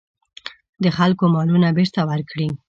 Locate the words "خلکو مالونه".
0.97-1.67